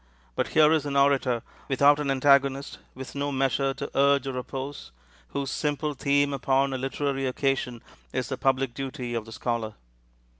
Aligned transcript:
But 0.35 0.47
here 0.47 0.73
is 0.73 0.87
an 0.87 0.95
orator 0.97 1.43
without 1.67 1.99
an 1.99 2.09
antagonist, 2.09 2.79
with 2.95 3.13
no 3.13 3.31
measure 3.31 3.71
to 3.75 3.91
urge 3.95 4.25
or 4.25 4.35
oppose, 4.35 4.89
whose 5.27 5.51
simple 5.51 5.93
theme 5.93 6.33
upon 6.33 6.73
a 6.73 6.77
literary 6.79 7.27
occasion 7.27 7.83
is 8.11 8.27
the 8.27 8.35
public 8.39 8.73
duty 8.73 9.13
of 9.13 9.25
the 9.25 9.31
scholar. 9.31 9.75